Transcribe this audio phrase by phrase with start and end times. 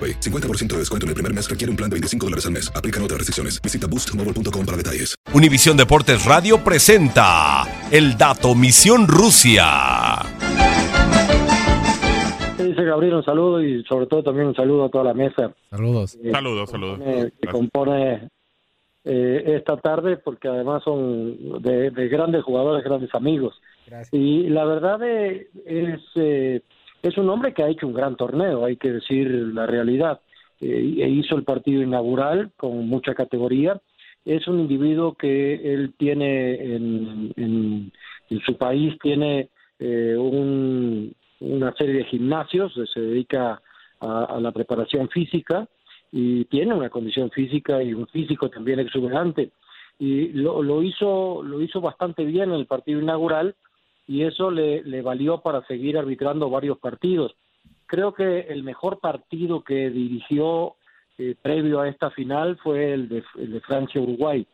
[0.00, 0.20] AroPay.
[0.20, 2.72] 50% de descuento en el primer mes requiere un plan de 25 dólares al mes.
[2.74, 3.60] Aplican otras restricciones.
[3.60, 5.14] Visita boostmobile.com para detalles.
[5.34, 10.20] Univisión Deportes Radio presenta El Dato Misión Rusia.
[12.58, 15.52] Dice Gabriel, un saludo y sobre todo también un saludo a toda la mesa.
[15.70, 16.16] Saludos.
[16.22, 16.98] Eh, Saludos, saludos.
[17.00, 18.28] compone- que compone
[19.04, 23.60] eh, esta tarde porque además son de, de grandes jugadores, grandes amigos.
[24.12, 26.60] Y la verdad eh, es eh,
[27.02, 30.20] es un hombre que ha hecho un gran torneo, hay que decir la realidad.
[30.60, 33.80] Eh, e hizo el partido inaugural con mucha categoría.
[34.24, 37.92] Es un individuo que él tiene en,
[38.44, 43.60] su país, tiene eh, un- una serie de gimnasios, se dedica
[44.00, 45.66] a, a la preparación física
[46.12, 49.50] y tiene una condición física y un físico también exuberante.
[49.98, 53.54] Y lo, lo hizo lo hizo bastante bien en el partido inaugural
[54.10, 57.36] y eso le, valió para seguir arbitrando varios partidos.
[57.86, 60.74] Creo que el mejor partido que dirigió
[61.16, 64.44] eh, previo a esta final fue el de, el de Francia-Uruguay,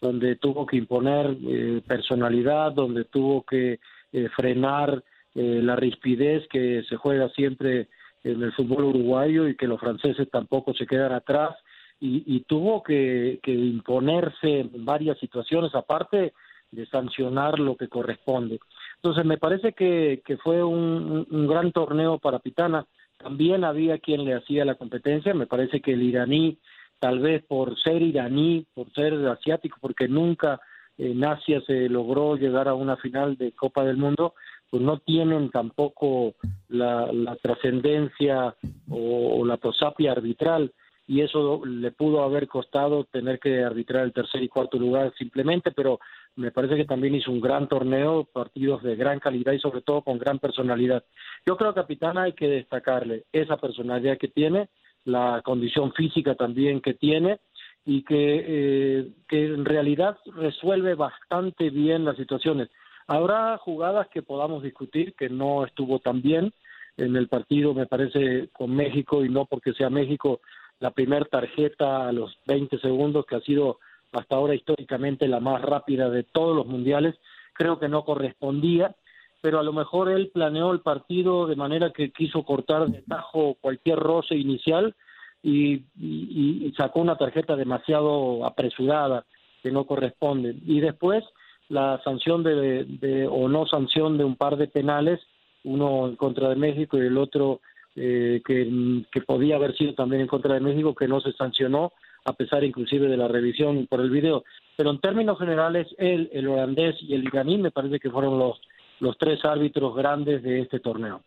[0.00, 3.78] donde tuvo que imponer eh, personalidad, donde tuvo que
[4.12, 5.04] eh, frenar
[5.36, 7.86] eh, la rispidez que se juega siempre
[8.24, 11.54] en el fútbol uruguayo y que los franceses tampoco se quedan atrás
[12.00, 16.32] y, y tuvo que, que imponerse en varias situaciones aparte
[16.72, 18.60] de sancionar lo que corresponde.
[18.96, 22.86] Entonces me parece que, que fue un, un gran torneo para Pitana.
[23.16, 25.34] También había quien le hacía la competencia.
[25.34, 26.58] Me parece que el iraní,
[26.98, 30.60] tal vez por ser iraní, por ser asiático, porque nunca
[30.98, 34.34] en Asia se logró llegar a una final de Copa del Mundo,
[34.70, 36.34] pues no tienen tampoco
[36.68, 38.54] la, trascendencia
[38.88, 40.72] o, o la prosapia arbitral
[41.08, 45.70] y eso le pudo haber costado tener que arbitrar el tercer y cuarto lugar simplemente,
[45.70, 46.00] pero
[46.34, 50.02] me parece que también hizo un gran torneo, partidos de gran calidad y sobre todo
[50.02, 51.04] con gran personalidad.
[51.46, 54.68] Yo creo Capitana hay que destacarle esa personalidad que tiene,
[55.04, 57.38] la condición física también que tiene
[57.84, 62.68] y que, eh, que en realidad resuelve bastante bien las situaciones.
[63.06, 66.52] Habrá jugadas que podamos discutir que no estuvo tan bien
[66.96, 70.40] en el partido, me parece, con México y no porque sea México
[70.80, 73.78] la primera tarjeta a los 20 segundos, que ha sido
[74.12, 77.14] hasta ahora históricamente la más rápida de todos los mundiales,
[77.54, 78.94] creo que no correspondía,
[79.40, 83.56] pero a lo mejor él planeó el partido de manera que quiso cortar de tajo
[83.60, 84.94] cualquier roce inicial
[85.42, 85.82] y,
[86.76, 89.24] sacó una tarjeta demasiado apresurada
[89.62, 90.56] que no corresponde.
[90.66, 91.24] Y después
[91.68, 95.20] la sanción de, de- o no sanción de un par de penales,
[95.64, 97.60] uno en contra de México y el otro
[97.96, 101.92] eh, que, podía haber sido también en contra de México, que no se sancionó,
[102.24, 104.44] a pesar inclusive de la revisión por el video.
[104.76, 108.60] Pero en términos generales, él, el holandés y el iraní me parece que fueron los,
[109.00, 111.22] los tres árbitros grandes de este torneo.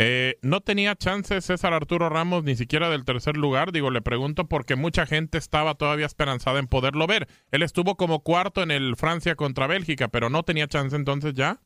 [0.00, 4.46] Eh, no tenía chance César Arturo Ramos ni siquiera del tercer lugar, digo, le pregunto
[4.46, 7.26] porque mucha gente estaba todavía esperanzada en poderlo ver.
[7.50, 11.60] Él estuvo como cuarto en el Francia contra Bélgica, pero no tenía chance entonces ya.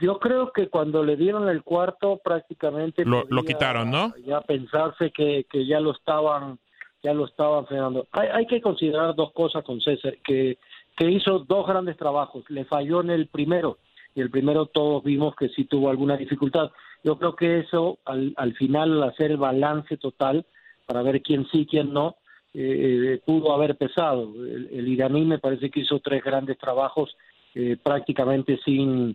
[0.00, 4.14] Yo creo que cuando le dieron el cuarto prácticamente Lo- lo quitaron, ¿no?
[4.26, 6.58] Ya pensarse que, que ya lo estaban
[7.02, 8.06] ya lo estaban frenando.
[8.12, 10.56] Hay, hay que considerar dos cosas con César, que,
[10.96, 12.48] que hizo dos grandes trabajos.
[12.48, 13.76] Le falló en el primero,
[14.14, 16.70] y el primero todos vimos que sí tuvo alguna dificultad.
[17.02, 20.46] Yo creo que eso, al, al final, al hacer el balance total,
[20.86, 22.16] para ver quién sí, quién no,
[22.54, 24.32] eh, pudo haber pesado.
[24.46, 27.14] El, iraní me parece que hizo tres grandes trabajos
[27.54, 29.14] eh, prácticamente sin,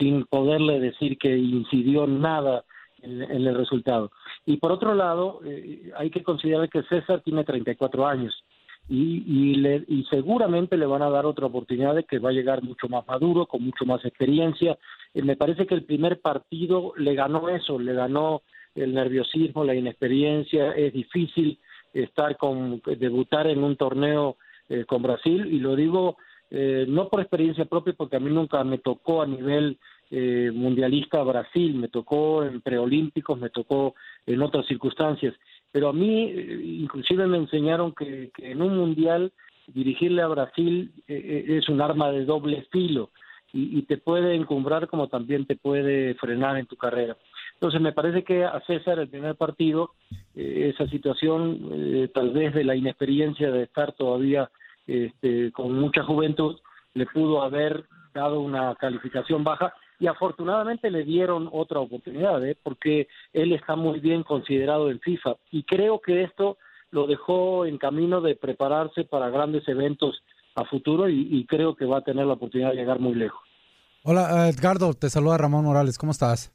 [0.00, 2.64] sin poderle decir que incidió nada
[3.02, 4.10] en, el resultado.
[4.46, 8.44] Y por otro lado, eh, hay que considerar que César tiene 34 años
[8.88, 12.32] y, y, le, y seguramente le van a dar otra oportunidad de que va a
[12.32, 14.78] llegar mucho más maduro, con mucho más experiencia.
[15.14, 18.42] me parece que el primer partido le ganó eso, le ganó
[18.74, 21.58] el nerviosismo, la inexperiencia, es difícil
[21.92, 24.36] estar con debutar en un torneo
[24.68, 26.16] eh, con Brasil y lo digo
[26.50, 29.78] eh, no por experiencia propia porque a mí nunca me tocó a nivel
[30.10, 33.94] eh, mundialista Brasil, me tocó en preolímpicos, me tocó
[34.26, 35.34] en otras circunstancias,
[35.70, 36.30] pero a mí
[36.82, 39.32] inclusive me enseñaron que, en un mundial
[39.68, 43.10] dirigirle a Brasil es un arma de doble filo
[43.52, 47.16] y, y te puede encumbrar como también te puede frenar en tu carrera.
[47.60, 49.90] Entonces me parece que a César el primer partido,
[50.34, 54.50] eh, esa situación eh, tal vez de la inexperiencia de estar todavía
[54.86, 56.58] este, con mucha juventud,
[56.94, 57.84] le pudo haber
[58.14, 62.56] dado una calificación baja y afortunadamente le dieron otra oportunidad, ¿eh?
[62.62, 66.58] porque él está muy bien considerado en FIFA y creo que esto
[66.90, 70.22] lo dejó en camino de prepararse para grandes eventos
[70.56, 73.40] a futuro y, y creo que va a tener la oportunidad de llegar muy lejos.
[74.02, 76.52] Hola Edgardo, te saluda Ramón Morales, ¿cómo estás?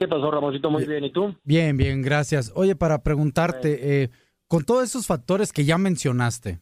[0.00, 0.70] ¿Qué pasó, Ramoncito?
[0.70, 1.36] Muy bien, ¿y tú?
[1.44, 2.50] Bien, bien, gracias.
[2.56, 4.10] Oye, para preguntarte, eh,
[4.48, 6.58] con todos esos factores que ya mencionaste,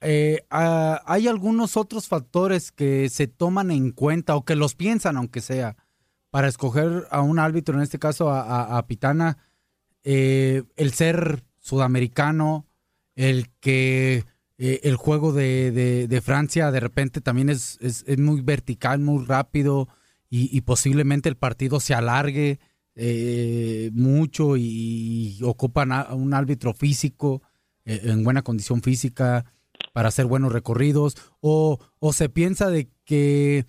[0.00, 5.16] eh, ah, ¿hay algunos otros factores que se toman en cuenta o que los piensan,
[5.16, 5.76] aunque sea,
[6.30, 9.38] para escoger a un árbitro, en este caso a, Pitana,
[10.04, 12.66] eh, el ser sudamericano,
[13.16, 14.24] el que
[14.58, 19.88] el juego de, Francia de repente también es, es, muy vertical, muy rápido,
[20.30, 22.60] y, posiblemente el partido se alargue
[22.94, 27.42] eh, mucho y, ocupan a un árbitro físico
[27.84, 29.44] eh, en buena condición física
[29.98, 33.66] para hacer buenos recorridos o, o se piensa de que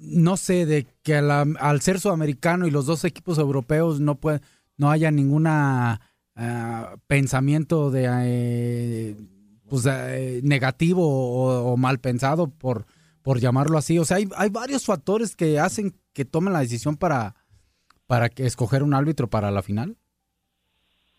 [0.00, 4.40] no sé de que al ser sudamericano y los dos equipos europeos no puede,
[4.76, 6.00] no haya ninguna
[6.34, 9.16] ah, pensamiento de eh,
[9.68, 9.84] pues,
[10.42, 11.04] negativo
[11.70, 12.84] o, mal pensado por
[13.22, 14.00] por llamarlo así.
[14.00, 17.36] O sea, hay, hay varios factores que hacen que tomen la decisión para,
[18.08, 19.94] para que escoger un árbitro para la final.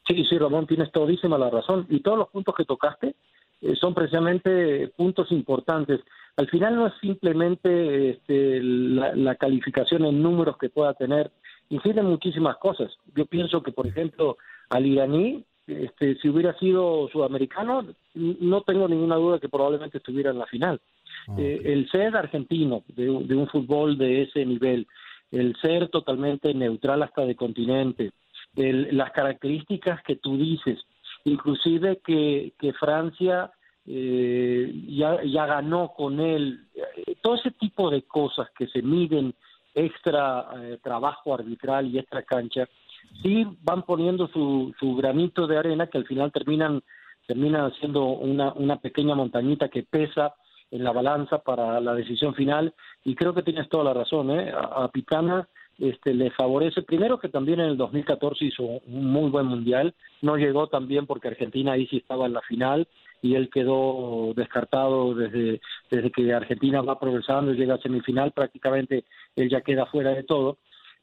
[0.05, 1.87] Sí, sí, Ramón, tienes todísima la razón.
[1.89, 3.15] Y todos los puntos que tocaste eh,
[3.79, 6.01] son precisamente puntos importantes.
[6.35, 11.31] Al final no es simplemente este, la, calificación en números que pueda tener,
[11.69, 12.91] inciden muchísimas cosas.
[13.15, 14.37] Yo pienso que, por ejemplo,
[14.69, 20.39] al iraní, este, si hubiera sido sudamericano, no tengo ninguna duda que probablemente estuviera en
[20.39, 20.81] la final.
[21.27, 24.87] Ah, eh, el ser argentino de, un fútbol de ese nivel,
[25.31, 28.11] el ser totalmente neutral hasta de continente,
[28.55, 30.79] las características que tú dices,
[31.25, 33.51] inclusive que, que Francia
[33.85, 39.33] eh, ya, ya ganó con él, eh, todo ese tipo de cosas que se miden
[39.75, 40.49] extra
[40.83, 42.67] trabajo arbitral y extra cancha,
[43.23, 46.83] sí van poniendo su, su granito de arena que al final terminan
[47.27, 50.33] terminan siendo una, una pequeña montañita que pesa
[50.71, 54.51] en la balanza para la decisión final y creo que tienes toda la razón, ¿eh?
[54.53, 55.47] a, Pitana
[55.79, 60.37] este, le favorece, primero que también en el 2014 hizo un muy buen mundial, no
[60.37, 62.87] llegó también porque Argentina ahí sí estaba en la final
[63.21, 69.05] y él quedó descartado desde, desde que Argentina va progresando y llega a semifinal, prácticamente
[69.35, 70.57] él ya queda fuera de todo,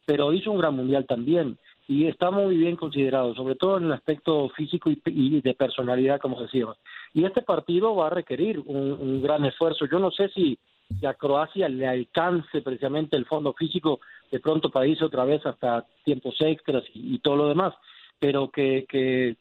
[0.06, 1.58] pero hizo un gran mundial también
[1.90, 6.40] y está muy bien considerado, sobre todo en el aspecto físico y, de personalidad, como
[6.40, 6.76] decíamos.
[7.12, 9.86] Y este partido va a requerir un, gran esfuerzo.
[9.90, 10.56] Yo no sé si,
[11.04, 13.98] a Croacia le alcance precisamente el fondo físico
[14.30, 17.75] de pronto para irse otra vez hasta tiempos extras y, todo lo demás,
[18.18, 19.37] pero que,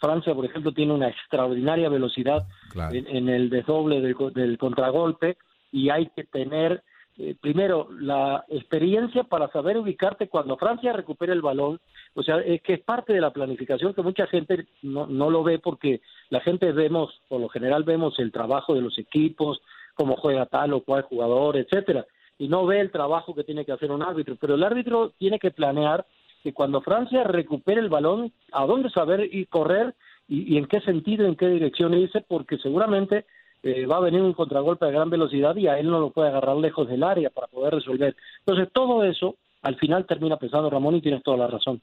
[0.00, 2.46] Francia, por ejemplo, tiene una extraordinaria velocidad
[2.90, 5.36] en, el desdoble del contragolpe
[5.70, 6.82] y hay que tener
[7.18, 11.78] eh, primero, la experiencia para saber ubicarte cuando Francia recupere el balón,
[12.14, 15.42] o sea, es que es parte de la planificación que mucha gente no, no lo
[15.42, 16.00] ve porque
[16.30, 19.60] la gente vemos, por lo general vemos el trabajo de los equipos,
[19.94, 22.06] cómo juega tal o cual jugador, etcétera,
[22.38, 25.38] y no ve el trabajo que tiene que hacer un árbitro, pero el árbitro tiene
[25.38, 26.04] que planear
[26.42, 29.94] que cuando Francia recupere el balón, a dónde saber y correr
[30.28, 33.26] y, en qué sentido, en qué dirección irse, porque seguramente
[33.62, 36.28] eh, va a venir un contragolpe a gran velocidad y a él no lo puede
[36.28, 38.16] agarrar lejos del área para poder resolver.
[38.40, 41.80] Entonces, todo eso al final termina pesando, Ramón, y tienes toda la razón.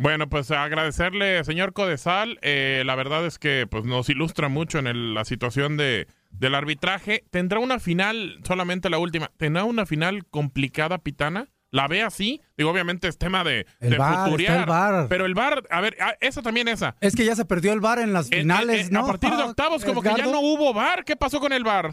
[0.00, 2.38] Bueno, pues agradecerle, señor Codesal.
[2.42, 7.24] Eh, la verdad es que pues, nos ilustra mucho en la situación de, del arbitraje.
[7.30, 11.48] ¿Tendrá una final, solamente la última, tendrá una final complicada, Pitana?
[11.70, 12.40] ¿La ve así?
[12.56, 16.68] Digo, obviamente es tema de, el bar, Pero el bar, a ver, ah, esa también
[16.68, 16.94] esa.
[17.00, 19.00] Es que ya se perdió el bar en las finales, ¿no?
[19.00, 21.04] A partir de octavos, como que ya no hubo bar.
[21.04, 21.92] ¿Qué pasó con el bar?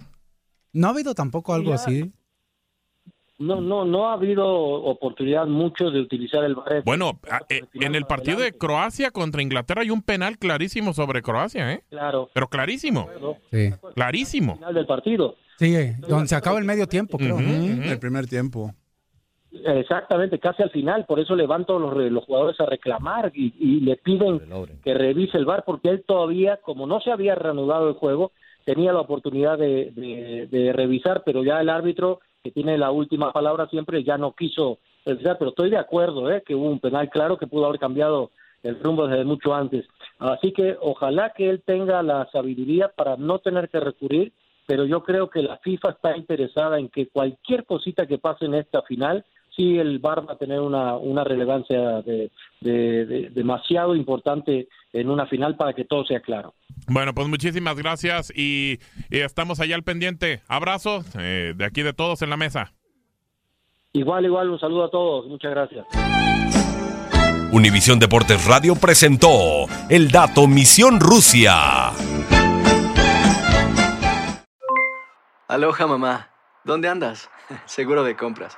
[0.71, 2.13] No ha habido tampoco algo así.
[3.37, 6.83] No, no, no ha habido oportunidad mucho de utilizar el bar.
[6.85, 11.21] Bueno, ah, eh, en el partido de Croacia contra Inglaterra hay un penal clarísimo sobre
[11.21, 11.83] Croacia, ¿eh?
[11.89, 12.29] Claro.
[12.33, 13.09] Pero clarísimo.
[13.51, 13.71] Sí.
[13.93, 14.55] Clarísimo.
[14.55, 15.35] Final del partido.
[15.57, 15.75] Sí,
[16.07, 17.37] donde se acaba el medio tiempo, creo.
[17.39, 18.73] El primer tiempo.
[19.63, 23.95] Exactamente, casi al final, por eso le van todos los, jugadores a reclamar y, le
[23.97, 24.41] piden
[24.83, 28.31] que revise el VAR porque él todavía, como no se había reanudado el juego,
[28.65, 34.03] tenía la oportunidad de, revisar, pero ya el árbitro, que tiene la última palabra siempre,
[34.03, 36.43] ya no quiso revisar, pero estoy de acuerdo, ¿eh?
[36.45, 38.29] que hubo un penal claro que pudo haber cambiado
[38.61, 39.87] el rumbo desde mucho antes.
[40.19, 44.31] Así que ojalá que él tenga la sabiduría para no tener que recurrir,
[44.67, 48.53] pero yo creo que la FIFA está interesada en que cualquier cosita que pase en
[48.53, 49.25] esta final
[49.55, 52.31] sí el VAR va a tener una, una relevancia de,
[53.31, 56.53] demasiado importante en una final para que todo sea claro.
[56.87, 60.41] Bueno, pues muchísimas gracias y, estamos allá al pendiente.
[60.47, 62.73] Abrazo eh, de aquí de todos en la mesa.
[63.93, 65.27] Igual, igual, un saludo a todos.
[65.27, 65.85] Muchas gracias.
[67.51, 71.91] Univisión Deportes Radio presentó el dato Misión Rusia.
[75.47, 76.31] Aloha mamá,
[76.65, 77.29] ¿dónde andas?
[77.65, 78.57] Seguro de compras.